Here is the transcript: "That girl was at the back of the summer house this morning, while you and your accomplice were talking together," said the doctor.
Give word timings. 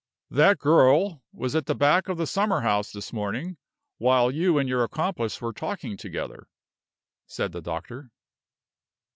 "That 0.31 0.57
girl 0.57 1.21
was 1.31 1.55
at 1.55 1.67
the 1.67 1.75
back 1.75 2.07
of 2.07 2.17
the 2.17 2.25
summer 2.25 2.61
house 2.61 2.91
this 2.91 3.13
morning, 3.13 3.57
while 3.99 4.31
you 4.31 4.57
and 4.57 4.67
your 4.67 4.83
accomplice 4.83 5.39
were 5.39 5.53
talking 5.53 5.95
together," 5.95 6.47
said 7.27 7.51
the 7.51 7.61
doctor. 7.61 8.09